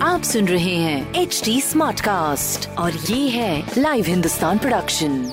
[0.00, 5.32] आप सुन रहे हैं एच डी स्मार्ट कास्ट और ये है लाइव हिंदुस्तान प्रोडक्शन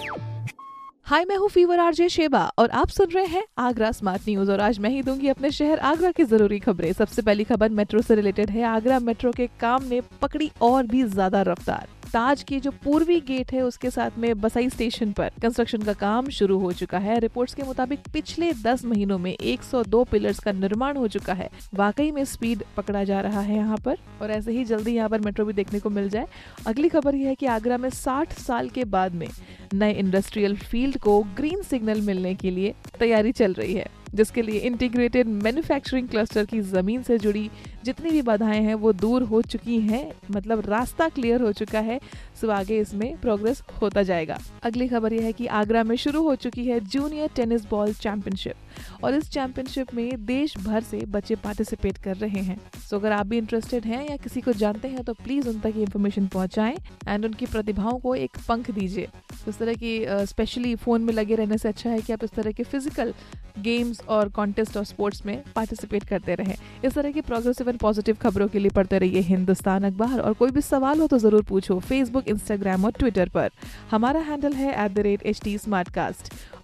[1.06, 4.62] हाय मैं हूँ फीवर आरजे शेबा और आप सुन रहे हैं आगरा स्मार्ट न्यूज़ और
[4.62, 8.16] आज मैं ही दूँगी अपने शहर आगरा की ज़रूरी खबरें। सबसे पहली खबर मेट्रो से
[8.16, 12.72] रिलेटेड है। आगरा मेट्रो के काम ने पकड़ी और भी ज़्यादा रफ्तार। ताज की जो
[12.84, 16.98] पूर्वी गेट है, उसके साथ में बसई स्टेशन पर कंस्ट्रक्शन का काम शुरू हो चुका
[16.98, 21.50] है। रिपोर्ट्स के मुताबिक पिछले 10 महीनों में 102 पिलर्स का निर्माण हो चुका है।
[21.74, 25.20] वाकई में स्पीड पकड़ा जा रहा है यहाँ पर, और ऐसे ही जल्दी यहाँ पर
[25.20, 26.28] मेट्रो भी देखने को मिल जाए।
[26.68, 29.28] अगली खबर यह है कि आगरा में 60 साल के बाद में
[29.74, 34.60] नए इंडस्ट्रियल फ़ील्ड को ग्रीन सिग्नल मिलने के लिए तैयारी चल रही है। जिसके लिए
[34.62, 37.50] इंटीग्रेटेड मैन्युफैक्चरिंग क्लस्टर की ज़मीन से जुड़ी
[37.86, 42.00] जितनी भी बाधाएँ हैं, वो दूर हो चुकी हैं मतलब रास्ता क्लियर हो चुका है,
[42.42, 46.36] सो आगे इसमें प्रोग्रेस होता जाएगा। अगली खबर यह है कि आगरा में शुरू हो
[46.38, 51.98] चुकी है जूनियर टेनिस बॉल चैंपियनशिप और इस चैंपियनशिप में देश भर से बच्चे पार्टिसिपेट
[51.98, 55.14] कर रहे हैं। सो अगर आप भी इंटरेस्टेड हैं या किसी को जानते हैं तो
[55.16, 59.08] प्लीज़ उन तक ये इन्फॉर्मेशन पहुंचाएँ एंड उनकी प्रतिभाओं को एक पंख दीजिए।
[59.48, 62.52] इस तरह की स्पेशली फ़ोन में लगे रहने से अच्छा है कि आप इस तरह
[62.52, 63.14] के फ़िज़िकल
[63.62, 68.18] गेम्स और कॉन्टेस्ट और स्पोर्ट्स में पार्टिसिपेट करते रहें। इस तरह की प्रोग्रेसिव एंड पॉजिटिव
[68.22, 71.80] खबरों के लिए पढ़ते रहिए हिंदुस्तान अखबार और कोई भी सवाल हो तो ज़रूर पूछो
[71.80, 73.50] फेसबुक इंस्टाग्राम और ट्विटर पर।
[73.92, 75.58] हमारा हैंडल है at the rate H T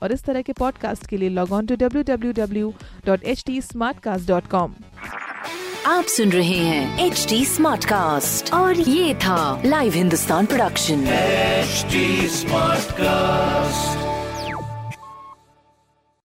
[0.01, 2.73] और इस तरह के पॉडकास्ट के लिए log on to W W W
[3.05, 4.73] dot H T smart cast dot com
[5.87, 11.05] आप सुन रहे हैं एच टी स्मार्ट कास्ट और ये था live Hindustan production
[11.65, 11.99] HD
[12.31, 13.14] Smartcast.